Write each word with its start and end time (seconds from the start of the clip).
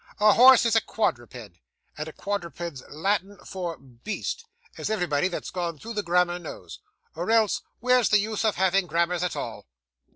'A 0.19 0.33
horse 0.33 0.65
is 0.65 0.75
a 0.75 0.81
quadruped, 0.81 1.59
and 1.95 2.17
quadruped's 2.17 2.81
Latin 2.89 3.37
for 3.45 3.77
beast, 3.77 4.45
as 4.75 4.89
everybody 4.89 5.27
that's 5.27 5.51
gone 5.51 5.77
through 5.77 5.93
the 5.93 6.01
grammar 6.01 6.39
knows, 6.39 6.79
or 7.15 7.29
else 7.29 7.61
where's 7.81 8.09
the 8.09 8.17
use 8.17 8.43
of 8.43 8.55
having 8.55 8.87
grammars 8.87 9.21
at 9.21 9.35
all? 9.35 9.67